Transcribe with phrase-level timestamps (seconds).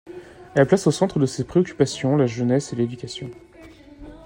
[0.55, 3.29] Elle place au centre de ses préoccupations la jeunesse et l'éducation.